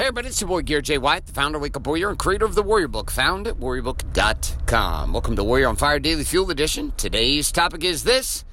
Hey 0.00 0.06
everybody, 0.06 0.28
it's 0.28 0.40
your 0.40 0.48
boy 0.48 0.62
Garrett 0.62 0.86
J. 0.86 0.96
White, 0.96 1.26
the 1.26 1.32
founder 1.34 1.58
of 1.58 1.62
Wake 1.62 1.76
Up 1.76 1.86
Warrior 1.86 2.08
and 2.08 2.18
creator 2.18 2.46
of 2.46 2.54
the 2.54 2.62
Warrior 2.62 2.88
Book, 2.88 3.10
found 3.10 3.46
at 3.46 3.56
warriorbook.com. 3.56 5.12
Welcome 5.12 5.36
to 5.36 5.44
Warrior 5.44 5.68
on 5.68 5.76
Fire 5.76 5.98
Daily 5.98 6.24
Fuel 6.24 6.50
Edition. 6.50 6.94
Today's 6.96 7.52
topic 7.52 7.84
is 7.84 8.02
this 8.02 8.46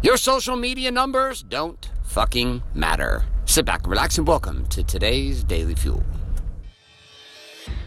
Your 0.00 0.16
social 0.16 0.54
media 0.54 0.92
numbers 0.92 1.42
don't 1.42 1.90
fucking 2.04 2.62
matter. 2.72 3.24
Sit 3.46 3.64
back 3.64 3.80
and 3.82 3.90
relax 3.90 4.16
and 4.16 4.28
welcome 4.28 4.64
to 4.66 4.84
today's 4.84 5.42
Daily 5.42 5.74
Fuel. 5.74 6.04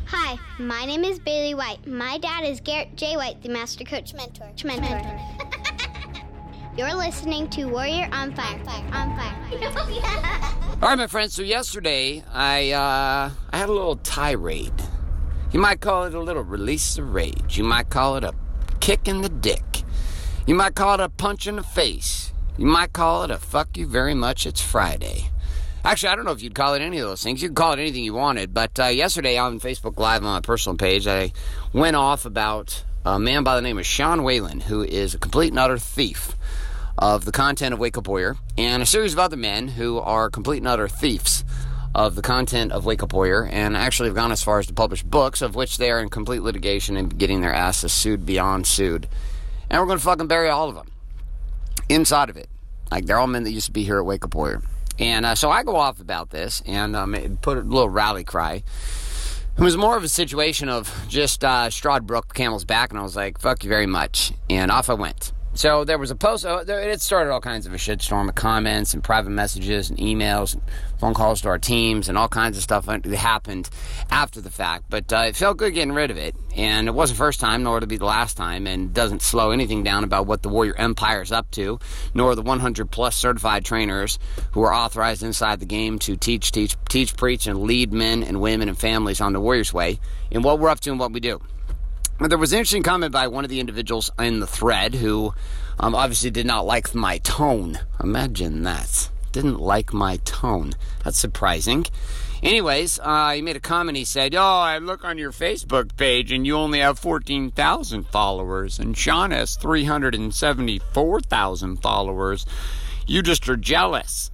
Hi, 0.07 0.37
my 0.57 0.83
name 0.83 1.05
is 1.05 1.19
Bailey 1.19 1.53
White. 1.53 1.87
My 1.87 2.17
dad 2.17 2.43
is 2.43 2.59
Garrett 2.59 2.97
J. 2.97 3.15
White, 3.15 3.41
the 3.41 3.47
Master 3.47 3.85
Coach 3.85 4.13
Mentor. 4.13 4.51
Mentor. 4.65 5.21
You're 6.77 6.95
listening 6.95 7.49
to 7.51 7.63
Warrior 7.63 8.09
on 8.11 8.35
Fire. 8.35 8.59
On 8.91 9.15
Fire. 9.15 10.55
All 10.81 10.87
right, 10.87 10.97
my 10.97 11.07
friends. 11.07 11.33
So 11.33 11.41
yesterday, 11.41 12.23
I 12.31 12.71
uh, 12.71 13.31
I 13.51 13.57
had 13.57 13.67
a 13.67 13.73
little 13.73 13.97
tirade. 13.97 14.71
You 15.51 15.59
might 15.59 15.81
call 15.81 16.05
it 16.05 16.13
a 16.13 16.21
little 16.21 16.41
release 16.41 16.97
of 16.97 17.13
rage. 17.13 17.57
You 17.57 17.65
might 17.65 17.89
call 17.89 18.15
it 18.15 18.23
a 18.23 18.33
kick 18.79 19.05
in 19.05 19.21
the 19.21 19.27
dick. 19.27 19.83
You 20.47 20.55
might 20.55 20.75
call 20.75 20.93
it 20.93 21.01
a 21.01 21.09
punch 21.09 21.47
in 21.47 21.57
the 21.57 21.63
face. 21.63 22.31
You 22.57 22.65
might 22.65 22.93
call 22.93 23.23
it 23.23 23.29
a 23.29 23.37
fuck 23.37 23.75
you 23.75 23.87
very 23.87 24.13
much. 24.13 24.45
It's 24.45 24.61
Friday. 24.61 25.31
Actually, 25.83 26.13
I 26.13 26.15
don't 26.15 26.23
know 26.23 26.31
if 26.31 26.41
you'd 26.41 26.55
call 26.55 26.75
it 26.75 26.81
any 26.81 26.99
of 26.99 27.09
those 27.09 27.21
things. 27.21 27.41
You 27.41 27.49
can 27.49 27.55
call 27.55 27.73
it 27.73 27.79
anything 27.79 28.05
you 28.05 28.13
wanted. 28.13 28.53
But 28.53 28.79
uh, 28.79 28.85
yesterday 28.85 29.37
on 29.37 29.59
Facebook 29.59 29.99
Live 29.99 30.23
on 30.23 30.31
my 30.31 30.39
personal 30.39 30.77
page, 30.77 31.07
I 31.07 31.33
went 31.73 31.97
off 31.97 32.25
about 32.25 32.85
a 33.03 33.19
man 33.19 33.43
by 33.43 33.57
the 33.57 33.61
name 33.61 33.79
of 33.79 33.85
Sean 33.85 34.23
Whalen, 34.23 34.61
who 34.61 34.83
is 34.83 35.13
a 35.13 35.19
complete 35.19 35.49
and 35.49 35.59
utter 35.59 35.77
thief 35.77 36.37
of 36.99 37.25
the 37.25 37.31
content 37.31 37.73
of 37.73 37.79
Wake 37.79 37.97
Up 37.97 38.07
Warrior, 38.07 38.35
and 38.57 38.83
a 38.83 38.85
series 38.85 39.13
of 39.13 39.19
other 39.19 39.37
men 39.37 39.69
who 39.69 39.97
are 39.99 40.29
complete 40.29 40.57
and 40.57 40.67
utter 40.67 40.87
thieves 40.87 41.43
of 41.95 42.15
the 42.15 42.21
content 42.21 42.71
of 42.71 42.85
Wake 42.85 43.01
Up 43.01 43.13
Warrior, 43.13 43.45
and 43.45 43.75
actually 43.75 44.09
have 44.09 44.15
gone 44.15 44.31
as 44.31 44.43
far 44.43 44.59
as 44.59 44.67
to 44.67 44.73
publish 44.73 45.01
books, 45.01 45.41
of 45.41 45.55
which 45.55 45.77
they 45.77 45.89
are 45.89 45.99
in 45.99 46.09
complete 46.09 46.43
litigation 46.43 46.97
and 46.97 47.17
getting 47.17 47.41
their 47.41 47.53
asses 47.53 47.91
sued 47.91 48.25
beyond 48.25 48.67
sued. 48.67 49.07
And 49.69 49.79
we're 49.79 49.87
going 49.87 49.97
to 49.97 50.03
fucking 50.03 50.27
bury 50.27 50.49
all 50.49 50.69
of 50.69 50.75
them 50.75 50.91
inside 51.87 52.29
of 52.29 52.37
it. 52.37 52.49
Like, 52.91 53.05
they're 53.05 53.17
all 53.17 53.27
men 53.27 53.43
that 53.43 53.51
used 53.51 53.67
to 53.67 53.71
be 53.71 53.83
here 53.83 53.99
at 53.99 54.05
Wake 54.05 54.25
Up 54.25 54.35
Warrior. 54.35 54.61
And 54.99 55.25
uh, 55.25 55.35
so 55.35 55.49
I 55.49 55.63
go 55.63 55.77
off 55.77 55.99
about 55.99 56.29
this 56.29 56.61
and 56.65 56.95
um, 56.95 57.15
put 57.41 57.57
a 57.57 57.61
little 57.61 57.89
rally 57.89 58.23
cry. 58.23 58.63
It 59.57 59.61
was 59.61 59.77
more 59.77 59.97
of 59.97 60.03
a 60.03 60.09
situation 60.09 60.69
of 60.69 61.05
just 61.07 61.43
uh, 61.43 61.69
Strahd 61.69 62.03
broke 62.03 62.33
camel's 62.33 62.65
back, 62.65 62.91
and 62.91 62.99
I 62.99 63.03
was 63.03 63.15
like, 63.15 63.39
fuck 63.39 63.63
you 63.63 63.69
very 63.69 63.87
much. 63.87 64.31
And 64.49 64.71
off 64.71 64.89
I 64.89 64.93
went. 64.93 65.31
So 65.55 65.83
there 65.83 65.97
was 65.97 66.11
a 66.11 66.15
post. 66.15 66.45
Uh, 66.45 66.63
it 66.67 67.01
started 67.01 67.31
all 67.31 67.41
kinds 67.41 67.65
of 67.65 67.73
a 67.73 67.77
shitstorm 67.77 68.29
of 68.29 68.35
comments 68.35 68.93
and 68.93 69.03
private 69.03 69.31
messages 69.31 69.89
and 69.89 69.97
emails, 69.97 70.53
and 70.53 70.61
phone 70.99 71.13
calls 71.13 71.41
to 71.41 71.49
our 71.49 71.57
teams, 71.57 72.07
and 72.07 72.17
all 72.17 72.29
kinds 72.29 72.55
of 72.55 72.63
stuff 72.63 72.85
that 72.85 73.03
happened 73.05 73.69
after 74.11 74.41
the 74.41 74.51
fact. 74.51 74.85
But 74.89 75.11
uh, 75.11 75.23
it 75.27 75.35
felt 75.35 75.57
good 75.57 75.73
getting 75.73 75.93
rid 75.93 76.11
of 76.11 76.17
it, 76.17 76.35
and 76.55 76.87
it 76.87 76.91
wasn't 76.91 77.17
the 77.17 77.23
first 77.23 77.39
time, 77.39 77.63
nor 77.63 77.79
to 77.79 77.87
be 77.87 77.97
the 77.97 78.05
last 78.05 78.37
time, 78.37 78.67
and 78.67 78.93
doesn't 78.93 79.21
slow 79.21 79.51
anything 79.51 79.83
down 79.83 80.03
about 80.03 80.27
what 80.27 80.43
the 80.43 80.49
Warrior 80.49 80.75
Empire 80.75 81.21
is 81.21 81.31
up 81.31 81.49
to, 81.51 81.79
nor 82.13 82.35
the 82.35 82.41
100 82.43 82.91
plus 82.91 83.15
certified 83.15 83.65
trainers 83.65 84.19
who 84.51 84.61
are 84.61 84.73
authorized 84.73 85.23
inside 85.23 85.59
the 85.59 85.65
game 85.65 85.99
to 85.99 86.15
teach, 86.15 86.51
teach, 86.51 86.77
teach, 86.89 87.17
preach, 87.17 87.47
and 87.47 87.63
lead 87.63 87.91
men 87.91 88.23
and 88.23 88.39
women 88.39 88.69
and 88.69 88.77
families 88.77 89.19
on 89.19 89.33
the 89.33 89.41
Warrior's 89.41 89.73
way, 89.73 89.99
and 90.31 90.43
what 90.43 90.59
we're 90.59 90.69
up 90.69 90.79
to 90.81 90.91
and 90.91 90.99
what 90.99 91.11
we 91.11 91.19
do. 91.19 91.41
There 92.21 92.37
was 92.37 92.51
an 92.51 92.59
interesting 92.59 92.83
comment 92.83 93.13
by 93.13 93.27
one 93.27 93.45
of 93.45 93.49
the 93.49 93.61
individuals 93.61 94.11
in 94.19 94.41
the 94.41 94.47
thread 94.47 94.93
who 94.93 95.33
um, 95.79 95.95
obviously 95.95 96.29
did 96.29 96.45
not 96.45 96.65
like 96.65 96.93
my 96.93 97.19
tone. 97.19 97.79
Imagine 98.03 98.63
that. 98.63 99.09
Didn't 99.31 99.61
like 99.61 99.93
my 99.93 100.17
tone. 100.25 100.73
That's 101.05 101.17
surprising. 101.17 101.85
Anyways, 102.43 102.99
uh, 103.01 103.31
he 103.31 103.41
made 103.41 103.55
a 103.55 103.61
comment. 103.61 103.97
He 103.97 104.03
said, 104.03 104.35
Oh, 104.35 104.41
I 104.41 104.79
look 104.79 105.05
on 105.05 105.17
your 105.17 105.31
Facebook 105.31 105.95
page 105.95 106.33
and 106.33 106.45
you 106.45 106.57
only 106.57 106.79
have 106.79 106.99
14,000 106.99 108.05
followers, 108.07 108.79
and 108.79 108.97
Sean 108.97 109.31
has 109.31 109.55
374,000 109.55 111.77
followers. 111.77 112.45
You 113.07 113.21
just 113.21 113.47
are 113.47 113.55
jealous. 113.55 114.29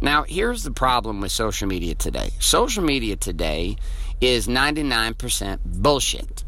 Now, 0.00 0.24
here's 0.24 0.64
the 0.64 0.72
problem 0.72 1.20
with 1.20 1.30
social 1.30 1.68
media 1.68 1.94
today 1.94 2.32
social 2.40 2.82
media 2.82 3.14
today 3.14 3.76
is 4.20 4.48
99% 4.48 5.60
bullshit 5.64 6.43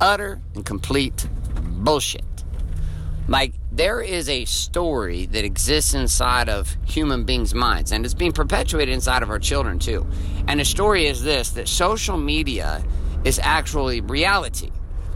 utter 0.00 0.40
and 0.54 0.64
complete 0.64 1.28
bullshit. 1.56 2.24
Like, 3.28 3.54
there 3.72 4.00
is 4.00 4.28
a 4.28 4.44
story 4.44 5.26
that 5.26 5.44
exists 5.44 5.94
inside 5.94 6.48
of 6.48 6.76
human 6.84 7.24
beings' 7.24 7.54
minds, 7.54 7.90
and 7.90 8.04
it's 8.04 8.14
being 8.14 8.32
perpetuated 8.32 8.94
inside 8.94 9.22
of 9.22 9.30
our 9.30 9.40
children, 9.40 9.78
too. 9.78 10.06
And 10.46 10.60
the 10.60 10.64
story 10.64 11.06
is 11.06 11.22
this 11.22 11.50
that 11.50 11.68
social 11.68 12.16
media 12.16 12.84
is 13.24 13.40
actually 13.42 14.00
reality. 14.00 14.70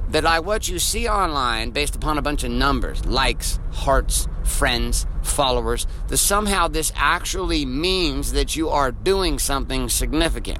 That, 0.08 0.24
like, 0.24 0.44
what 0.44 0.68
you 0.68 0.80
see 0.80 1.08
online 1.08 1.70
based 1.70 1.94
upon 1.94 2.18
a 2.18 2.22
bunch 2.22 2.42
of 2.42 2.50
numbers, 2.50 3.04
likes, 3.06 3.60
hearts, 3.72 4.26
friends, 4.42 5.06
followers, 5.22 5.86
that 6.08 6.16
somehow 6.16 6.66
this 6.66 6.92
actually 6.96 7.64
means 7.64 8.32
that 8.32 8.56
you 8.56 8.70
are 8.70 8.90
doing 8.90 9.38
something 9.38 9.88
significant. 9.88 10.58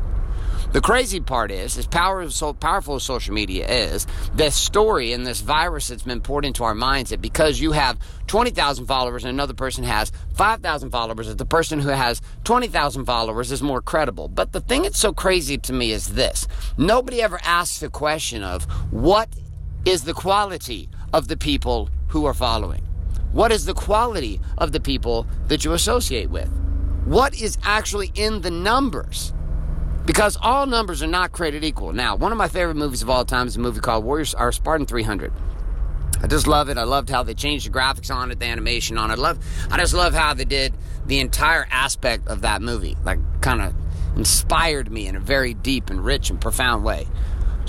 The 0.72 0.80
crazy 0.80 1.18
part 1.18 1.50
is, 1.50 1.76
as 1.76 1.88
powerful 1.88 2.94
as 2.94 3.02
social 3.02 3.34
media 3.34 3.66
is, 3.66 4.06
this 4.34 4.54
story 4.54 5.12
and 5.12 5.26
this 5.26 5.40
virus 5.40 5.88
that's 5.88 6.04
been 6.04 6.20
poured 6.20 6.44
into 6.44 6.62
our 6.62 6.76
minds 6.76 7.10
that 7.10 7.20
because 7.20 7.58
you 7.58 7.72
have 7.72 7.98
20,000 8.28 8.86
followers 8.86 9.24
and 9.24 9.30
another 9.30 9.52
person 9.52 9.82
has 9.82 10.12
5,000 10.34 10.90
followers, 10.90 11.26
that 11.26 11.38
the 11.38 11.44
person 11.44 11.80
who 11.80 11.88
has 11.88 12.22
20,000 12.44 13.04
followers 13.04 13.50
is 13.50 13.64
more 13.64 13.82
credible. 13.82 14.28
But 14.28 14.52
the 14.52 14.60
thing 14.60 14.82
that's 14.82 15.00
so 15.00 15.12
crazy 15.12 15.58
to 15.58 15.72
me 15.72 15.90
is 15.90 16.14
this 16.14 16.46
nobody 16.78 17.20
ever 17.20 17.40
asks 17.42 17.80
the 17.80 17.90
question 17.90 18.44
of 18.44 18.62
what 18.92 19.28
is 19.84 20.04
the 20.04 20.14
quality 20.14 20.88
of 21.12 21.26
the 21.26 21.36
people 21.36 21.90
who 22.06 22.26
are 22.26 22.34
following? 22.34 22.82
What 23.32 23.50
is 23.50 23.64
the 23.64 23.74
quality 23.74 24.40
of 24.56 24.70
the 24.70 24.78
people 24.78 25.26
that 25.48 25.64
you 25.64 25.72
associate 25.72 26.30
with? 26.30 26.48
What 27.06 27.34
is 27.34 27.58
actually 27.64 28.12
in 28.14 28.42
the 28.42 28.52
numbers? 28.52 29.32
Because 30.10 30.36
all 30.42 30.66
numbers 30.66 31.04
are 31.04 31.06
not 31.06 31.30
created 31.30 31.62
equal. 31.62 31.92
Now, 31.92 32.16
one 32.16 32.32
of 32.32 32.36
my 32.36 32.48
favorite 32.48 32.74
movies 32.74 33.00
of 33.00 33.08
all 33.08 33.24
time 33.24 33.46
is 33.46 33.54
a 33.54 33.60
movie 33.60 33.78
called 33.78 34.04
Warriors 34.04 34.34
or 34.34 34.50
Spartan 34.50 34.84
300. 34.84 35.32
I 36.20 36.26
just 36.26 36.48
love 36.48 36.68
it. 36.68 36.76
I 36.76 36.82
loved 36.82 37.10
how 37.10 37.22
they 37.22 37.32
changed 37.32 37.64
the 37.64 37.70
graphics 37.70 38.12
on 38.12 38.32
it, 38.32 38.40
the 38.40 38.46
animation 38.46 38.98
on 38.98 39.12
it. 39.12 39.20
I 39.20 39.22
love 39.22 39.38
I 39.70 39.78
just 39.78 39.94
love 39.94 40.12
how 40.12 40.34
they 40.34 40.44
did 40.44 40.74
the 41.06 41.20
entire 41.20 41.64
aspect 41.70 42.26
of 42.26 42.40
that 42.40 42.60
movie. 42.60 42.96
Like 43.04 43.20
kind 43.40 43.62
of 43.62 43.72
inspired 44.16 44.90
me 44.90 45.06
in 45.06 45.14
a 45.14 45.20
very 45.20 45.54
deep 45.54 45.90
and 45.90 46.04
rich 46.04 46.28
and 46.28 46.40
profound 46.40 46.82
way. 46.82 47.06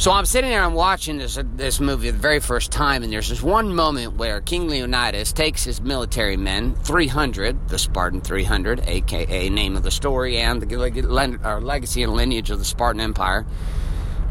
So 0.02 0.12
I'm 0.12 0.26
sitting 0.26 0.50
there, 0.50 0.64
and 0.64 0.72
I'm 0.72 0.74
watching 0.74 1.20
this 1.20 1.38
this 1.58 1.80
movie 1.80 2.10
the 2.10 2.18
very 2.18 2.40
first 2.40 2.72
time, 2.72 3.04
and 3.04 3.14
there's 3.14 3.30
this 3.30 3.44
one 3.44 3.76
moment 3.76 4.16
where 4.16 4.42
King 4.42 4.68
Leonidas 4.68 5.32
takes 5.32 5.64
his 5.64 5.80
military 5.80 6.38
men, 6.38 6.74
300, 6.74 7.70
the 7.70 7.78
Spartan 7.78 8.20
300, 8.20 8.80
aka 8.88 9.50
name 9.50 9.78
of 9.78 9.84
the 9.84 9.92
story, 9.92 10.40
and 10.40 10.60
the 10.60 11.62
legacy 11.62 12.02
and 12.02 12.14
lineage 12.14 12.50
of 12.50 12.58
the 12.58 12.66
Spartan 12.66 13.00
Empire, 13.00 13.46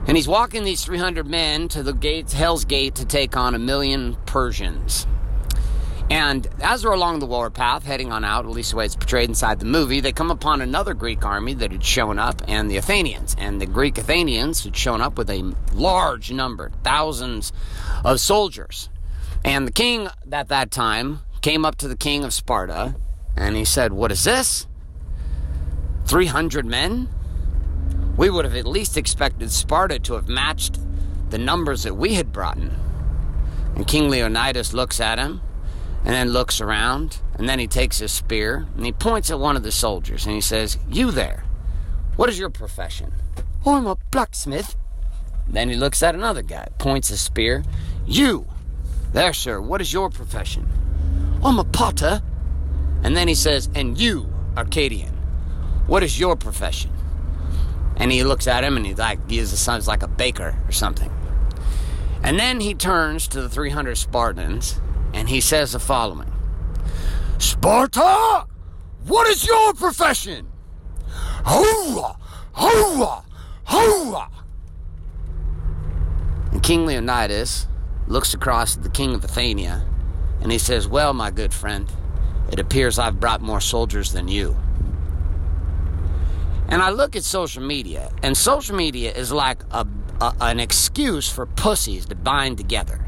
and 0.08 0.16
he's 0.16 0.26
walking 0.26 0.64
these 0.64 0.84
300 0.84 1.28
men 1.28 1.68
to 1.68 1.84
the 1.84 1.92
gates, 1.92 2.32
Hell's 2.32 2.64
Gate, 2.64 2.96
to 2.96 3.04
take 3.04 3.36
on 3.36 3.54
a 3.54 3.58
million 3.60 4.16
Persians. 4.26 5.06
And 6.10 6.48
as 6.60 6.82
they're 6.82 6.90
along 6.90 7.20
the 7.20 7.26
warpath, 7.26 7.84
heading 7.84 8.10
on 8.10 8.24
out, 8.24 8.44
at 8.44 8.50
least 8.50 8.72
the 8.72 8.76
way 8.76 8.84
it's 8.84 8.96
portrayed 8.96 9.28
inside 9.28 9.60
the 9.60 9.64
movie, 9.64 10.00
they 10.00 10.10
come 10.10 10.32
upon 10.32 10.60
another 10.60 10.92
Greek 10.92 11.24
army 11.24 11.54
that 11.54 11.70
had 11.70 11.84
shown 11.84 12.18
up, 12.18 12.42
and 12.48 12.68
the 12.68 12.76
Athenians. 12.76 13.36
And 13.38 13.60
the 13.60 13.66
Greek 13.66 13.96
Athenians 13.96 14.64
had 14.64 14.76
shown 14.76 15.00
up 15.00 15.16
with 15.16 15.30
a 15.30 15.54
large 15.72 16.32
number, 16.32 16.72
thousands 16.82 17.52
of 18.04 18.18
soldiers. 18.18 18.90
And 19.44 19.68
the 19.68 19.72
king 19.72 20.08
at 20.32 20.48
that 20.48 20.72
time 20.72 21.20
came 21.42 21.64
up 21.64 21.76
to 21.76 21.86
the 21.86 21.96
king 21.96 22.24
of 22.24 22.34
Sparta, 22.34 22.96
and 23.36 23.54
he 23.54 23.64
said, 23.64 23.92
What 23.92 24.10
is 24.10 24.24
this? 24.24 24.66
300 26.06 26.66
men? 26.66 27.08
We 28.16 28.30
would 28.30 28.44
have 28.44 28.56
at 28.56 28.66
least 28.66 28.96
expected 28.96 29.52
Sparta 29.52 30.00
to 30.00 30.14
have 30.14 30.28
matched 30.28 30.76
the 31.30 31.38
numbers 31.38 31.84
that 31.84 31.94
we 31.94 32.14
had 32.14 32.32
brought 32.32 32.56
in. 32.56 32.74
And 33.76 33.86
King 33.86 34.10
Leonidas 34.10 34.74
looks 34.74 34.98
at 34.98 35.20
him 35.20 35.40
and 36.04 36.14
then 36.14 36.30
looks 36.30 36.60
around, 36.60 37.20
and 37.34 37.48
then 37.48 37.58
he 37.58 37.66
takes 37.66 37.98
his 37.98 38.12
spear 38.12 38.66
and 38.76 38.86
he 38.86 38.92
points 38.92 39.30
at 39.30 39.38
one 39.38 39.56
of 39.56 39.62
the 39.62 39.72
soldiers 39.72 40.26
and 40.26 40.34
he 40.34 40.40
says, 40.40 40.78
You 40.88 41.10
there, 41.10 41.44
what 42.16 42.28
is 42.28 42.38
your 42.38 42.50
profession? 42.50 43.12
Oh, 43.66 43.74
I'm 43.74 43.86
a 43.86 43.96
blacksmith. 44.10 44.76
Then 45.46 45.68
he 45.68 45.76
looks 45.76 46.02
at 46.02 46.14
another 46.14 46.42
guy, 46.42 46.68
points 46.78 47.08
his 47.08 47.20
spear, 47.20 47.64
You, 48.06 48.46
there, 49.12 49.32
sir, 49.32 49.60
what 49.60 49.80
is 49.80 49.92
your 49.92 50.08
profession? 50.08 50.68
I'm 51.44 51.58
a 51.58 51.64
potter. 51.64 52.22
And 53.02 53.16
then 53.16 53.28
he 53.28 53.34
says, 53.34 53.68
And 53.74 53.98
you, 53.98 54.32
Arcadian, 54.56 55.14
what 55.86 56.02
is 56.02 56.18
your 56.18 56.36
profession? 56.36 56.92
And 57.96 58.10
he 58.10 58.24
looks 58.24 58.46
at 58.46 58.64
him 58.64 58.76
and 58.76 58.86
he's 58.86 58.96
like, 58.96 59.28
gives 59.28 59.52
is 59.52 59.60
sounds 59.60 59.86
like 59.86 60.02
a 60.02 60.08
baker 60.08 60.56
or 60.66 60.72
something. 60.72 61.12
And 62.22 62.38
then 62.38 62.60
he 62.60 62.74
turns 62.74 63.28
to 63.28 63.42
the 63.42 63.48
300 63.48 63.96
Spartans 63.96 64.80
and 65.12 65.28
he 65.28 65.40
says 65.40 65.72
the 65.72 65.78
following 65.78 66.32
Sparta, 67.38 68.46
what 69.06 69.28
is 69.28 69.46
your 69.46 69.74
profession? 69.74 70.46
I'm 71.44 72.16
Hoa! 72.52 73.24
Hoa! 73.64 74.28
And 76.52 76.62
King 76.62 76.86
Leonidas 76.86 77.66
looks 78.06 78.34
across 78.34 78.76
at 78.76 78.82
the 78.82 78.90
king 78.90 79.14
of 79.14 79.22
Athenia 79.22 79.86
and 80.42 80.50
he 80.50 80.58
says, 80.58 80.88
Well, 80.88 81.12
my 81.12 81.30
good 81.30 81.54
friend, 81.54 81.90
it 82.50 82.58
appears 82.58 82.98
I've 82.98 83.20
brought 83.20 83.40
more 83.40 83.60
soldiers 83.60 84.12
than 84.12 84.28
you. 84.28 84.56
And 86.68 86.82
I 86.82 86.90
look 86.90 87.16
at 87.16 87.24
social 87.24 87.62
media, 87.62 88.12
and 88.22 88.36
social 88.36 88.76
media 88.76 89.12
is 89.12 89.32
like 89.32 89.62
a, 89.72 89.86
a, 90.20 90.34
an 90.40 90.60
excuse 90.60 91.28
for 91.28 91.46
pussies 91.46 92.06
to 92.06 92.14
bind 92.14 92.58
together. 92.58 93.04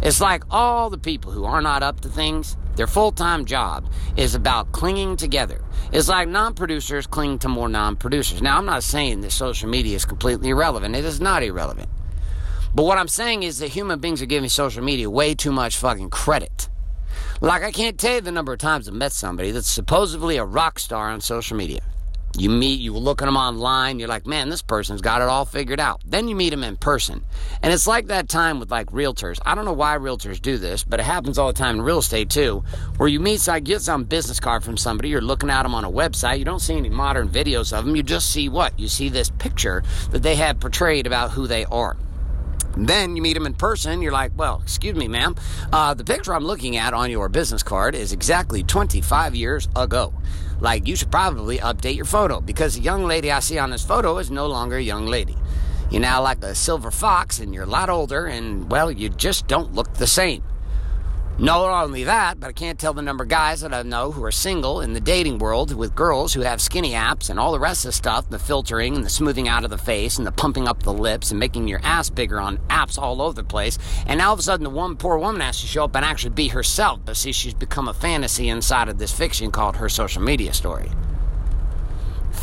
It's 0.00 0.20
like 0.20 0.44
all 0.50 0.90
the 0.90 0.98
people 0.98 1.32
who 1.32 1.44
are 1.44 1.60
not 1.60 1.82
up 1.82 2.00
to 2.00 2.08
things, 2.08 2.56
their 2.76 2.86
full 2.86 3.10
time 3.10 3.44
job 3.44 3.90
is 4.16 4.34
about 4.34 4.70
clinging 4.70 5.16
together. 5.16 5.60
It's 5.92 6.08
like 6.08 6.28
non 6.28 6.54
producers 6.54 7.06
cling 7.06 7.40
to 7.40 7.48
more 7.48 7.68
non 7.68 7.96
producers. 7.96 8.40
Now, 8.40 8.58
I'm 8.58 8.66
not 8.66 8.84
saying 8.84 9.22
that 9.22 9.32
social 9.32 9.68
media 9.68 9.96
is 9.96 10.04
completely 10.04 10.50
irrelevant, 10.50 10.94
it 10.94 11.04
is 11.04 11.20
not 11.20 11.42
irrelevant. 11.42 11.88
But 12.74 12.84
what 12.84 12.98
I'm 12.98 13.08
saying 13.08 13.42
is 13.42 13.58
that 13.58 13.68
human 13.68 13.98
beings 13.98 14.22
are 14.22 14.26
giving 14.26 14.48
social 14.48 14.84
media 14.84 15.10
way 15.10 15.34
too 15.34 15.50
much 15.50 15.76
fucking 15.76 16.10
credit. 16.10 16.68
Like, 17.40 17.62
I 17.62 17.72
can't 17.72 17.98
tell 17.98 18.16
you 18.16 18.20
the 18.20 18.30
number 18.32 18.52
of 18.52 18.58
times 18.58 18.88
I've 18.88 18.94
met 18.94 19.12
somebody 19.12 19.50
that's 19.50 19.70
supposedly 19.70 20.36
a 20.36 20.44
rock 20.44 20.78
star 20.78 21.08
on 21.08 21.20
social 21.20 21.56
media. 21.56 21.80
You 22.36 22.50
meet, 22.50 22.80
you 22.80 22.92
look 22.92 23.22
at 23.22 23.24
them 23.24 23.36
online, 23.36 23.98
you're 23.98 24.08
like, 24.08 24.26
man, 24.26 24.48
this 24.48 24.62
person's 24.62 25.00
got 25.00 25.22
it 25.22 25.28
all 25.28 25.44
figured 25.44 25.80
out. 25.80 26.02
Then 26.04 26.28
you 26.28 26.36
meet 26.36 26.50
them 26.50 26.62
in 26.62 26.76
person. 26.76 27.24
And 27.62 27.72
it's 27.72 27.86
like 27.86 28.08
that 28.08 28.28
time 28.28 28.60
with 28.60 28.70
like 28.70 28.88
realtors. 28.88 29.40
I 29.44 29.54
don't 29.54 29.64
know 29.64 29.72
why 29.72 29.96
realtors 29.96 30.40
do 30.40 30.58
this, 30.58 30.84
but 30.84 31.00
it 31.00 31.04
happens 31.04 31.38
all 31.38 31.48
the 31.48 31.52
time 31.52 31.76
in 31.76 31.82
real 31.82 31.98
estate 31.98 32.30
too, 32.30 32.62
where 32.96 33.08
you 33.08 33.18
meet, 33.18 33.40
so 33.40 33.52
I 33.52 33.60
get 33.60 33.82
some 33.82 34.04
business 34.04 34.40
card 34.40 34.62
from 34.62 34.76
somebody, 34.76 35.08
you're 35.08 35.20
looking 35.20 35.50
at 35.50 35.62
them 35.62 35.74
on 35.74 35.84
a 35.84 35.90
website, 35.90 36.38
you 36.38 36.44
don't 36.44 36.60
see 36.60 36.76
any 36.76 36.90
modern 36.90 37.28
videos 37.28 37.76
of 37.76 37.84
them, 37.84 37.96
you 37.96 38.02
just 38.02 38.30
see 38.30 38.48
what? 38.48 38.78
You 38.78 38.88
see 38.88 39.08
this 39.08 39.30
picture 39.30 39.82
that 40.10 40.22
they 40.22 40.36
have 40.36 40.60
portrayed 40.60 41.06
about 41.06 41.30
who 41.30 41.46
they 41.46 41.64
are. 41.64 41.96
Then 42.76 43.16
you 43.16 43.22
meet 43.22 43.34
them 43.34 43.46
in 43.46 43.54
person. 43.54 44.02
You're 44.02 44.12
like, 44.12 44.32
well, 44.36 44.60
excuse 44.62 44.94
me, 44.94 45.08
ma'am. 45.08 45.34
Uh, 45.72 45.94
the 45.94 46.04
picture 46.04 46.32
I'm 46.32 46.44
looking 46.44 46.76
at 46.76 46.94
on 46.94 47.10
your 47.10 47.28
business 47.28 47.62
card 47.62 47.96
is 47.96 48.12
exactly 48.12 48.62
25 48.62 49.34
years 49.34 49.68
ago. 49.74 50.14
Like, 50.60 50.88
you 50.88 50.96
should 50.96 51.10
probably 51.10 51.58
update 51.58 51.96
your 51.96 52.04
photo 52.04 52.40
because 52.40 52.74
the 52.74 52.80
young 52.80 53.04
lady 53.04 53.30
I 53.30 53.40
see 53.40 53.58
on 53.58 53.70
this 53.70 53.84
photo 53.84 54.18
is 54.18 54.30
no 54.30 54.46
longer 54.46 54.76
a 54.76 54.82
young 54.82 55.06
lady. 55.06 55.36
You're 55.90 56.02
now 56.02 56.22
like 56.22 56.42
a 56.42 56.54
silver 56.54 56.90
fox 56.90 57.38
and 57.38 57.54
you're 57.54 57.64
a 57.64 57.66
lot 57.66 57.88
older, 57.88 58.26
and 58.26 58.70
well, 58.70 58.90
you 58.90 59.08
just 59.08 59.46
don't 59.46 59.74
look 59.74 59.94
the 59.94 60.06
same. 60.06 60.42
Not 61.40 61.84
only 61.84 62.02
that, 62.02 62.40
but 62.40 62.48
I 62.48 62.52
can't 62.52 62.80
tell 62.80 62.92
the 62.92 63.00
number 63.00 63.22
of 63.22 63.30
guys 63.30 63.60
that 63.60 63.72
I 63.72 63.82
know 63.82 64.10
who 64.10 64.24
are 64.24 64.32
single 64.32 64.80
in 64.80 64.92
the 64.92 65.00
dating 65.00 65.38
world 65.38 65.72
with 65.72 65.94
girls 65.94 66.34
who 66.34 66.40
have 66.40 66.60
skinny 66.60 66.94
apps 66.94 67.30
and 67.30 67.38
all 67.38 67.52
the 67.52 67.60
rest 67.60 67.84
of 67.84 67.90
the 67.90 67.92
stuff 67.92 68.28
the 68.28 68.40
filtering 68.40 68.96
and 68.96 69.04
the 69.04 69.08
smoothing 69.08 69.46
out 69.46 69.62
of 69.62 69.70
the 69.70 69.78
face 69.78 70.18
and 70.18 70.26
the 70.26 70.32
pumping 70.32 70.66
up 70.66 70.82
the 70.82 70.92
lips 70.92 71.30
and 71.30 71.38
making 71.38 71.68
your 71.68 71.78
ass 71.84 72.10
bigger 72.10 72.40
on 72.40 72.58
apps 72.70 72.98
all 72.98 73.22
over 73.22 73.34
the 73.34 73.44
place. 73.44 73.78
And 74.08 74.18
now 74.18 74.28
all 74.28 74.32
of 74.32 74.40
a 74.40 74.42
sudden, 74.42 74.64
the 74.64 74.70
one 74.70 74.96
poor 74.96 75.16
woman 75.16 75.40
has 75.40 75.60
to 75.60 75.68
show 75.68 75.84
up 75.84 75.94
and 75.94 76.04
actually 76.04 76.30
be 76.30 76.48
herself. 76.48 76.98
But 77.04 77.16
see, 77.16 77.30
she's 77.30 77.54
become 77.54 77.86
a 77.86 77.94
fantasy 77.94 78.48
inside 78.48 78.88
of 78.88 78.98
this 78.98 79.12
fiction 79.12 79.52
called 79.52 79.76
her 79.76 79.88
social 79.88 80.22
media 80.22 80.52
story 80.52 80.90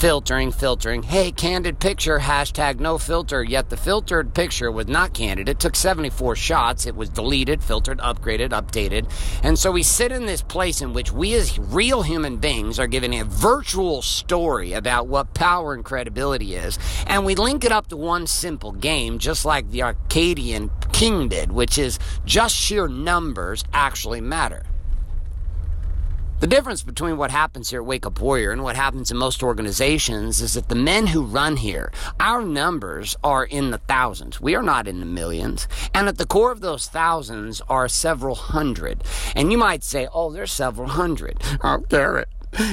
filtering, 0.05 0.51
filtering. 0.51 1.01
Hey, 1.01 1.31
candid 1.31 1.79
picture, 1.79 2.19
hashtag 2.19 2.79
no 2.79 2.99
filter. 2.99 3.43
Yet 3.43 3.71
the 3.71 3.75
filtered 3.75 4.35
picture 4.35 4.71
was 4.71 4.87
not 4.87 5.15
candid. 5.15 5.49
It 5.49 5.59
took 5.59 5.75
74 5.75 6.35
shots. 6.35 6.85
It 6.85 6.95
was 6.95 7.09
deleted, 7.09 7.63
filtered, 7.63 7.97
upgraded, 7.97 8.49
updated. 8.49 9.11
And 9.41 9.57
so 9.57 9.71
we 9.71 9.81
sit 9.81 10.11
in 10.11 10.27
this 10.27 10.43
place 10.43 10.79
in 10.83 10.93
which 10.93 11.11
we 11.11 11.33
as 11.33 11.57
real 11.57 12.03
human 12.03 12.37
beings 12.37 12.77
are 12.77 12.85
given 12.85 13.15
a 13.15 13.25
virtual 13.25 14.03
story 14.03 14.73
about 14.73 15.07
what 15.07 15.33
power 15.33 15.73
and 15.73 15.83
credibility 15.83 16.53
is. 16.53 16.77
And 17.07 17.25
we 17.25 17.33
link 17.33 17.65
it 17.65 17.71
up 17.71 17.87
to 17.87 17.97
one 17.97 18.27
simple 18.27 18.73
game, 18.73 19.17
just 19.17 19.43
like 19.43 19.71
the 19.71 19.81
Arcadian 19.81 20.69
king 20.93 21.29
did, 21.29 21.51
which 21.51 21.79
is 21.79 21.97
just 22.25 22.55
sheer 22.55 22.87
numbers 22.87 23.63
actually 23.73 24.21
matter. 24.21 24.67
The 26.45 26.55
difference 26.55 26.83
between 26.83 27.17
what 27.17 27.31
happens 27.31 27.71
here 27.71 27.79
at 27.79 27.87
Wake 27.87 28.05
Up 28.05 28.21
Warrior 28.21 28.51
and 28.51 28.61
what 28.61 28.75
happens 28.75 29.09
in 29.09 29.17
most 29.17 29.41
organizations 29.41 30.41
is 30.41 30.53
that 30.53 30.69
the 30.69 30.75
men 30.75 31.07
who 31.07 31.23
run 31.23 31.57
here, 31.57 31.91
our 32.19 32.43
numbers 32.43 33.15
are 33.23 33.45
in 33.45 33.71
the 33.71 33.79
thousands. 33.79 34.39
We 34.39 34.53
are 34.53 34.61
not 34.61 34.87
in 34.87 34.99
the 34.99 35.07
millions. 35.07 35.67
And 35.91 36.07
at 36.07 36.19
the 36.19 36.25
core 36.27 36.51
of 36.51 36.61
those 36.61 36.87
thousands 36.87 37.61
are 37.67 37.87
several 37.87 38.35
hundred. 38.35 39.03
And 39.35 39.51
you 39.51 39.57
might 39.57 39.83
say, 39.83 40.07
oh, 40.13 40.31
there's 40.31 40.51
several 40.51 40.89
hundred. 40.89 41.41
Oh, 41.63 41.77
Garrett, 41.77 42.29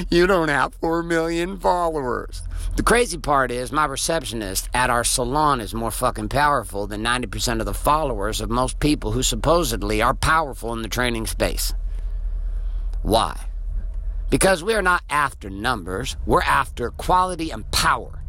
you 0.07 0.27
don't 0.27 0.49
have 0.49 0.75
four 0.75 1.01
million 1.01 1.59
followers. 1.59 2.43
The 2.75 2.83
crazy 2.83 3.17
part 3.17 3.49
is 3.49 3.71
my 3.71 3.85
receptionist 3.85 4.69
at 4.75 4.91
our 4.91 5.03
salon 5.03 5.59
is 5.59 5.73
more 5.73 5.89
fucking 5.89 6.29
powerful 6.29 6.85
than 6.85 7.03
90% 7.03 7.59
of 7.59 7.65
the 7.65 7.73
followers 7.73 8.39
of 8.39 8.51
most 8.51 8.79
people 8.79 9.13
who 9.13 9.23
supposedly 9.23 9.99
are 9.99 10.13
powerful 10.13 10.73
in 10.73 10.83
the 10.83 10.87
training 10.87 11.25
space. 11.25 11.73
Why? 13.01 13.47
Because 14.29 14.63
we 14.63 14.73
are 14.73 14.81
not 14.81 15.03
after 15.09 15.49
numbers, 15.49 16.15
we're 16.25 16.41
after 16.41 16.89
quality 16.91 17.51
and 17.51 17.69
power. 17.71 18.23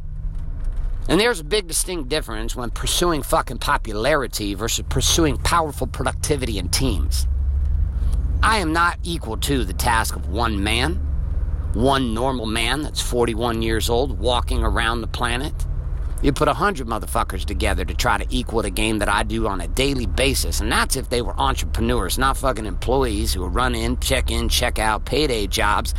And 1.08 1.20
there's 1.20 1.40
a 1.40 1.44
big 1.44 1.66
distinct 1.66 2.08
difference 2.08 2.56
when 2.56 2.70
pursuing 2.70 3.22
fucking 3.22 3.58
popularity 3.58 4.54
versus 4.54 4.84
pursuing 4.88 5.36
powerful 5.36 5.86
productivity 5.86 6.58
in 6.58 6.70
teams. 6.70 7.26
I 8.42 8.58
am 8.58 8.72
not 8.72 8.98
equal 9.02 9.36
to 9.38 9.64
the 9.64 9.72
task 9.72 10.16
of 10.16 10.28
one 10.28 10.62
man, 10.62 10.94
one 11.74 12.14
normal 12.14 12.46
man 12.46 12.82
that's 12.82 13.00
41 13.00 13.62
years 13.62 13.90
old 13.90 14.18
walking 14.18 14.62
around 14.62 15.00
the 15.00 15.06
planet. 15.06 15.54
You 16.22 16.32
put 16.32 16.48
a 16.48 16.54
hundred 16.54 16.86
motherfuckers 16.86 17.44
together 17.44 17.84
to 17.84 17.94
try 17.94 18.16
to 18.16 18.26
equal 18.30 18.62
the 18.62 18.70
game 18.70 18.98
that 19.00 19.08
I 19.08 19.24
do 19.24 19.46
on 19.46 19.60
a 19.60 19.68
daily 19.68 20.06
basis, 20.06 20.60
and 20.60 20.72
that's 20.72 20.96
if 20.96 21.10
they 21.10 21.20
were 21.20 21.38
entrepreneurs, 21.38 22.16
not 22.16 22.38
fucking 22.38 22.64
employees 22.64 23.34
who 23.34 23.44
run 23.46 23.74
in, 23.74 23.98
check 23.98 24.30
in, 24.30 24.48
check 24.48 24.78
out, 24.78 25.04
payday 25.04 25.46
jobs, 25.46 25.92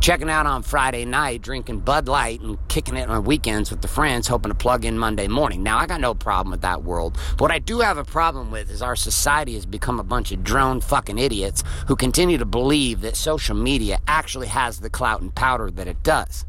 checking 0.00 0.28
out 0.28 0.44
on 0.44 0.62
Friday 0.62 1.06
night, 1.06 1.40
drinking 1.40 1.80
Bud 1.80 2.08
Light, 2.08 2.42
and 2.42 2.58
kicking 2.68 2.98
it 2.98 3.08
on 3.08 3.24
weekends 3.24 3.70
with 3.70 3.80
the 3.80 3.88
friends, 3.88 4.28
hoping 4.28 4.50
to 4.50 4.54
plug 4.54 4.84
in 4.84 4.98
Monday 4.98 5.28
morning. 5.28 5.62
Now, 5.62 5.78
I 5.78 5.86
got 5.86 5.98
no 5.98 6.12
problem 6.12 6.50
with 6.50 6.60
that 6.60 6.82
world. 6.82 7.16
But 7.38 7.40
what 7.40 7.50
I 7.50 7.58
do 7.58 7.80
have 7.80 7.96
a 7.96 8.04
problem 8.04 8.50
with 8.50 8.70
is 8.70 8.82
our 8.82 8.96
society 8.96 9.54
has 9.54 9.64
become 9.64 9.98
a 9.98 10.04
bunch 10.04 10.30
of 10.30 10.44
drone 10.44 10.82
fucking 10.82 11.18
idiots 11.18 11.64
who 11.86 11.96
continue 11.96 12.36
to 12.36 12.44
believe 12.44 13.00
that 13.00 13.16
social 13.16 13.56
media 13.56 13.98
actually 14.06 14.48
has 14.48 14.80
the 14.80 14.90
clout 14.90 15.22
and 15.22 15.34
powder 15.34 15.70
that 15.70 15.88
it 15.88 16.02
does. 16.02 16.44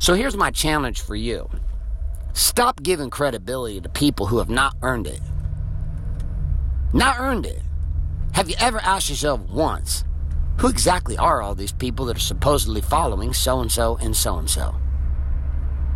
So 0.00 0.14
here's 0.14 0.36
my 0.36 0.50
challenge 0.50 1.00
for 1.02 1.14
you. 1.14 1.48
Stop 2.32 2.82
giving 2.82 3.10
credibility 3.10 3.80
to 3.80 3.88
people 3.88 4.26
who 4.26 4.38
have 4.38 4.50
not 4.50 4.76
earned 4.82 5.06
it. 5.06 5.20
Not 6.92 7.18
earned 7.18 7.46
it. 7.46 7.62
Have 8.32 8.48
you 8.48 8.56
ever 8.58 8.78
asked 8.80 9.10
yourself 9.10 9.40
once, 9.48 10.04
who 10.58 10.68
exactly 10.68 11.16
are 11.16 11.42
all 11.42 11.54
these 11.54 11.72
people 11.72 12.06
that 12.06 12.16
are 12.16 12.20
supposedly 12.20 12.80
following 12.80 13.32
so 13.32 13.60
and 13.60 13.70
so 13.70 13.96
and 14.00 14.16
so 14.16 14.36
and 14.36 14.48
so? 14.48 14.74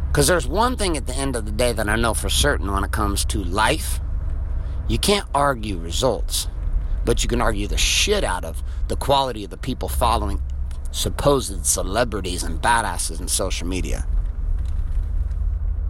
Because 0.08 0.26
there's 0.26 0.46
one 0.46 0.76
thing 0.76 0.96
at 0.96 1.06
the 1.06 1.14
end 1.14 1.36
of 1.36 1.44
the 1.44 1.52
day 1.52 1.72
that 1.72 1.88
I 1.88 1.96
know 1.96 2.14
for 2.14 2.28
certain 2.28 2.70
when 2.70 2.84
it 2.84 2.92
comes 2.92 3.24
to 3.26 3.42
life 3.42 4.00
you 4.86 4.98
can't 4.98 5.26
argue 5.34 5.78
results, 5.78 6.48
but 7.06 7.22
you 7.22 7.28
can 7.28 7.40
argue 7.40 7.66
the 7.66 7.78
shit 7.78 8.22
out 8.22 8.44
of 8.44 8.62
the 8.88 8.96
quality 8.96 9.44
of 9.44 9.50
the 9.50 9.56
people 9.56 9.88
following 9.88 10.42
supposed 10.90 11.64
celebrities 11.64 12.42
and 12.42 12.60
badasses 12.60 13.18
in 13.18 13.26
social 13.26 13.66
media. 13.66 14.06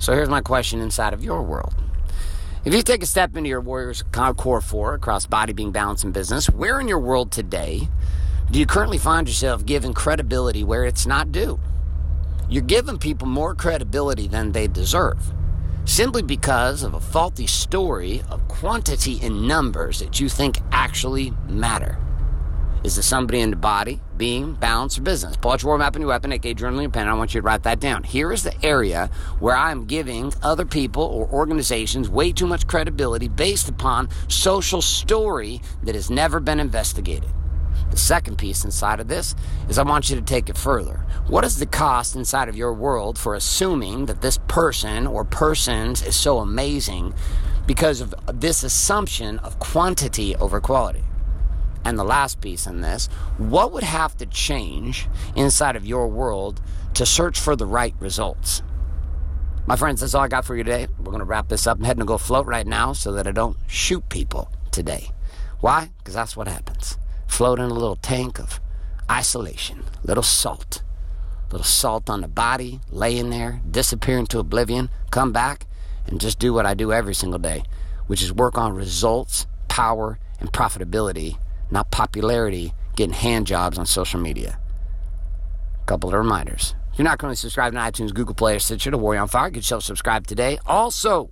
So 0.05 0.13
here's 0.13 0.29
my 0.29 0.43
question 0.43 0.83
inside 0.83 1.15
of 1.15 1.25
your 1.25 1.41
world. 1.41 1.75
If 2.67 2.75
you 2.75 2.83
take 2.83 3.03
a 3.03 3.07
step 3.07 3.35
into 3.39 3.49
your 3.49 3.63
Warriors 3.63 4.05
Core 4.13 4.61
4 4.61 4.93
across 4.93 5.25
body, 5.25 5.55
being, 5.55 5.73
balance, 5.73 6.05
and 6.05 6.13
business, 6.13 6.51
where 6.51 6.79
in 6.79 6.89
your 6.89 6.99
world 6.99 7.33
today 7.33 7.89
do 8.51 8.59
you 8.59 8.67
currently 8.67 8.99
find 8.99 9.27
yourself 9.27 9.65
giving 9.65 9.95
credibility 9.95 10.63
where 10.63 10.85
it's 10.85 11.07
not 11.07 11.33
due? 11.33 11.59
You're 12.51 12.61
giving 12.61 12.99
people 12.99 13.27
more 13.27 13.55
credibility 13.55 14.29
than 14.29 14.53
they 14.53 14.67
deserve 14.67 15.33
simply 15.87 16.21
because 16.21 16.83
of 16.83 16.93
a 16.93 17.01
faulty 17.01 17.47
story 17.47 18.21
of 18.29 18.47
quantity 18.47 19.21
and 19.23 19.49
numbers 19.49 20.01
that 20.01 20.21
you 20.21 20.29
think 20.29 20.59
actually 20.71 21.33
matter. 21.49 21.99
Is 22.85 22.97
this 22.97 23.07
somebody 23.07 23.41
in 23.41 23.49
the 23.49 23.57
body, 23.57 24.03
being, 24.17 24.55
balance, 24.55 24.97
for 24.97 25.03
business? 25.03 25.37
Pull 25.37 25.53
out 25.53 25.63
your 25.63 25.71
war 25.71 25.79
map 25.79 25.95
and 25.95 26.03
your 26.03 26.09
weapon, 26.09 26.33
aka 26.33 26.55
pen. 26.55 27.09
I 27.09 27.15
want 27.15 27.35
you 27.35 27.41
to 27.41 27.45
write 27.45 27.65
that 27.65 27.81
down. 27.81 28.05
Here 28.05 28.33
is 28.33 28.43
the 28.43 28.55
area 28.65 29.11
where 29.39 29.57
I'm 29.57 29.87
giving 29.87 30.33
other 30.43 30.65
people 30.65 31.03
or 31.03 31.29
organizations 31.29 32.09
way 32.09 32.33
too 32.33 32.47
much 32.47 32.67
credibility 32.67 33.29
based 33.29 33.69
upon 33.69 34.09
social 34.29 34.83
story 34.83 35.61
that 35.83 35.95
has 35.95 36.11
never 36.11 36.41
been 36.41 36.61
investigated. 36.61 37.31
The 37.91 37.97
second 37.97 38.39
piece 38.39 38.65
inside 38.65 39.01
of 39.01 39.09
this 39.09 39.35
is 39.69 39.79
I 39.79 39.83
want 39.83 40.11
you 40.11 40.17
to 40.17 40.23
take 40.23 40.49
it 40.49 40.57
further. 40.57 41.05
What 41.29 41.45
is 41.45 41.59
the 41.59 41.67
cost 41.67 42.17
inside 42.17 42.49
of 42.49 42.57
your 42.57 42.73
world 42.73 43.19
for 43.19 43.35
assuming 43.35 44.07
that 44.07 44.21
this 44.21 44.39
person 44.49 45.07
or 45.07 45.25
persons 45.25 46.03
is 46.03 46.17
so 46.17 46.39
amazing 46.39 47.15
because 47.67 48.01
of 48.01 48.15
this 48.33 48.63
assumption 48.63 49.39
of 49.41 49.59
quantity 49.59 50.35
over 50.37 50.61
quality? 50.61 51.05
And 51.85 51.99
the 51.99 52.05
last 52.05 52.41
piece 52.41 52.67
in 52.67 52.81
this, 52.81 53.07
what 53.37 53.73
would 53.73 53.83
have 53.83 54.17
to 54.17 54.27
change 54.27 55.07
inside 55.37 55.77
of 55.77 55.87
your 55.87 56.09
world 56.09 56.61
to 56.95 57.05
search 57.05 57.39
for 57.39 57.57
the 57.57 57.67
right 57.67 57.95
results? 58.01 58.63
My 59.67 59.77
friends, 59.77 60.01
that's 60.01 60.15
all 60.15 60.23
I 60.23 60.29
got 60.29 60.45
for 60.45 60.57
you 60.57 60.65
today. 60.65 60.89
We're 60.99 61.07
going 61.07 61.19
to 61.19 61.25
wrap 61.25 61.49
this 61.49 61.67
up. 61.67 61.79
I'm 61.79 61.85
heading 61.85 62.01
to 62.01 62.07
go 62.07 62.19
float 62.19 62.47
right 62.47 62.67
now 62.67 62.93
so 62.93 63.13
that 63.13 63.27
I 63.27 63.33
don't 63.33 63.57
shoot 63.67 64.09
people 64.09 64.51
today. 64.71 65.11
Why? 65.61 65.91
Because 65.99 66.15
that's 66.15 66.37
what 66.37 66.49
happens. 66.49 66.99
Float 67.27 67.59
in 67.59 67.71
a 67.71 67.75
little 67.75 67.97
tank 67.97 68.39
of 68.39 68.61
isolation, 69.11 69.85
little 70.03 70.23
salt. 70.23 70.83
Little 71.51 71.65
salt 71.65 72.11
on 72.11 72.21
the 72.21 72.29
body, 72.29 72.81
lay 72.91 73.17
in 73.17 73.31
there, 73.31 73.61
disappear 73.71 74.19
into 74.19 74.39
oblivion, 74.39 74.91
come 75.11 75.33
back, 75.33 75.67
and 76.07 76.21
just 76.21 76.39
do 76.39 76.53
what 76.53 76.67
I 76.67 76.75
do 76.75 76.93
every 76.93 77.15
single 77.15 77.39
day, 77.39 77.63
which 78.07 78.23
is 78.23 78.33
work 78.33 78.59
on 78.59 78.75
results, 78.75 79.47
power, 79.69 80.19
and 80.41 80.53
profitability, 80.53 81.39
not 81.71 81.91
popularity, 81.91 82.73
getting 82.97 83.15
hand 83.15 83.47
jobs 83.47 83.79
on 83.79 83.87
social 83.87 84.21
media. 84.21 84.59
Couple 85.87 86.11
of 86.11 86.15
reminders. 86.15 86.75
If 86.93 86.99
you're 86.99 87.05
not 87.05 87.19
currently 87.19 87.37
subscribed 87.37 87.75
to 87.75 87.81
iTunes, 87.81 88.15
Google 88.15 88.35
Play, 88.35 88.57
or 88.57 88.59
Stitcher 88.61 88.91
to 88.91 88.99
Warrior 88.99 89.23
on 89.23 89.29
Fire, 89.29 89.51
get 89.51 89.59
yourself 89.59 89.83
subscribed 89.83 90.29
today. 90.29 90.59
Also, 90.65 91.31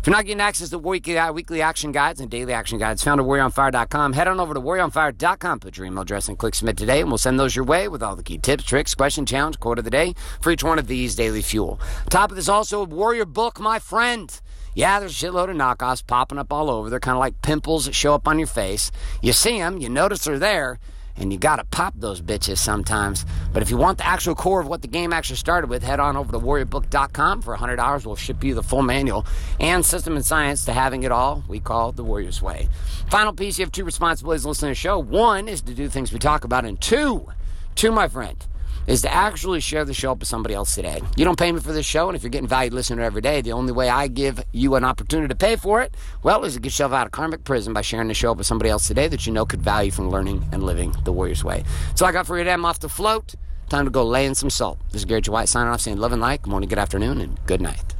if 0.00 0.06
you're 0.06 0.14
not 0.14 0.26
getting 0.26 0.40
access 0.40 0.68
to 0.68 0.78
weekly, 0.78 1.18
uh, 1.18 1.32
action 1.62 1.92
guides 1.92 2.20
and 2.20 2.30
daily 2.30 2.52
action 2.52 2.78
guides 2.78 3.02
found 3.02 3.20
at 3.20 3.26
warrioronfire.com, 3.26 4.12
head 4.12 4.28
on 4.28 4.38
over 4.38 4.54
to 4.54 4.60
warrioronfire.com, 4.60 5.60
put 5.60 5.76
your 5.76 5.86
email 5.86 6.02
address 6.02 6.28
and 6.28 6.38
click 6.38 6.54
submit 6.54 6.76
today, 6.76 7.00
and 7.00 7.10
we'll 7.10 7.18
send 7.18 7.40
those 7.40 7.56
your 7.56 7.64
way 7.64 7.88
with 7.88 8.02
all 8.02 8.14
the 8.14 8.22
key 8.22 8.38
tips, 8.38 8.64
tricks, 8.64 8.94
question, 8.94 9.26
challenge, 9.26 9.58
quote 9.58 9.78
of 9.78 9.84
the 9.84 9.90
day 9.90 10.14
for 10.40 10.52
each 10.52 10.62
one 10.62 10.78
of 10.78 10.86
these 10.86 11.16
daily 11.16 11.42
fuel. 11.42 11.80
Top 12.10 12.30
of 12.30 12.36
this 12.36 12.48
also 12.48 12.82
a 12.82 12.84
warrior 12.84 13.24
book, 13.24 13.58
my 13.58 13.78
friend. 13.78 14.40
Yeah, 14.78 15.00
there's 15.00 15.20
a 15.20 15.26
shitload 15.26 15.50
of 15.50 15.56
knockoffs 15.56 16.06
popping 16.06 16.38
up 16.38 16.52
all 16.52 16.70
over. 16.70 16.88
They're 16.88 17.00
kind 17.00 17.16
of 17.16 17.18
like 17.18 17.42
pimples 17.42 17.86
that 17.86 17.96
show 17.96 18.14
up 18.14 18.28
on 18.28 18.38
your 18.38 18.46
face. 18.46 18.92
You 19.20 19.32
see 19.32 19.58
them, 19.58 19.78
you 19.78 19.88
notice 19.88 20.22
they're 20.22 20.38
there, 20.38 20.78
and 21.16 21.32
you 21.32 21.38
gotta 21.40 21.64
pop 21.64 21.94
those 21.96 22.22
bitches 22.22 22.58
sometimes. 22.58 23.26
But 23.52 23.64
if 23.64 23.70
you 23.72 23.76
want 23.76 23.98
the 23.98 24.06
actual 24.06 24.36
core 24.36 24.60
of 24.60 24.68
what 24.68 24.82
the 24.82 24.86
game 24.86 25.12
actually 25.12 25.34
started 25.34 25.68
with, 25.68 25.82
head 25.82 25.98
on 25.98 26.16
over 26.16 26.30
to 26.30 26.38
warriorbook.com 26.38 27.42
for 27.42 27.56
$100. 27.56 28.06
We'll 28.06 28.14
ship 28.14 28.44
you 28.44 28.54
the 28.54 28.62
full 28.62 28.82
manual 28.82 29.26
and 29.58 29.84
system 29.84 30.14
and 30.14 30.24
science 30.24 30.64
to 30.66 30.72
having 30.72 31.02
it 31.02 31.10
all. 31.10 31.42
We 31.48 31.58
call 31.58 31.88
it 31.88 31.96
the 31.96 32.04
Warrior's 32.04 32.40
Way. 32.40 32.68
Final 33.10 33.32
piece 33.32 33.58
you 33.58 33.64
have 33.64 33.72
two 33.72 33.84
responsibilities 33.84 34.46
listening 34.46 34.74
to 34.74 34.78
the 34.78 34.80
show. 34.80 35.00
One 35.00 35.48
is 35.48 35.60
to 35.62 35.74
do 35.74 35.88
things 35.88 36.12
we 36.12 36.20
talk 36.20 36.44
about, 36.44 36.64
and 36.64 36.80
two, 36.80 37.26
two, 37.74 37.90
my 37.90 38.06
friend, 38.06 38.46
is 38.88 39.02
to 39.02 39.12
actually 39.12 39.60
share 39.60 39.84
the 39.84 39.94
show 39.94 40.12
up 40.12 40.18
with 40.18 40.28
somebody 40.28 40.54
else 40.54 40.74
today. 40.74 41.00
You 41.16 41.24
don't 41.24 41.38
pay 41.38 41.52
me 41.52 41.60
for 41.60 41.72
this 41.72 41.86
show, 41.86 42.08
and 42.08 42.16
if 42.16 42.22
you're 42.22 42.30
getting 42.30 42.48
valued 42.48 42.72
listener 42.72 43.02
every 43.02 43.20
day, 43.20 43.42
the 43.42 43.52
only 43.52 43.72
way 43.72 43.88
I 43.90 44.08
give 44.08 44.42
you 44.52 44.74
an 44.74 44.84
opportunity 44.84 45.28
to 45.28 45.36
pay 45.36 45.56
for 45.56 45.82
it, 45.82 45.94
well, 46.22 46.42
is 46.44 46.54
to 46.54 46.60
get 46.60 46.68
yourself 46.68 46.92
out 46.92 47.06
of 47.06 47.12
karmic 47.12 47.44
prison 47.44 47.74
by 47.74 47.82
sharing 47.82 48.08
the 48.08 48.14
show 48.14 48.32
up 48.32 48.38
with 48.38 48.46
somebody 48.46 48.70
else 48.70 48.88
today 48.88 49.06
that 49.06 49.26
you 49.26 49.32
know 49.32 49.44
could 49.44 49.60
value 49.60 49.90
from 49.90 50.10
learning 50.10 50.42
and 50.52 50.62
living 50.62 50.94
the 51.04 51.12
Warrior's 51.12 51.44
Way. 51.44 51.64
So 51.94 52.06
I 52.06 52.12
got 52.12 52.26
for 52.26 52.38
you 52.38 52.44
today. 52.44 52.54
I'm 52.54 52.64
off 52.64 52.80
the 52.80 52.88
float. 52.88 53.34
Time 53.68 53.84
to 53.84 53.90
go 53.90 54.02
lay 54.02 54.24
in 54.24 54.34
some 54.34 54.48
salt. 54.48 54.78
This 54.90 55.02
is 55.02 55.04
Garrett 55.04 55.24
J. 55.24 55.32
White 55.32 55.48
signing 55.48 55.70
off 55.70 55.82
saying 55.82 55.98
love 55.98 56.12
and 56.12 56.22
light. 56.22 56.40
Good 56.40 56.50
morning, 56.50 56.70
good 56.70 56.78
afternoon, 56.78 57.20
and 57.20 57.38
good 57.44 57.60
night. 57.60 57.94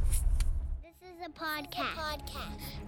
This 0.81 0.93
is 1.03 1.27
a 1.27 1.29
podcast. 1.29 2.08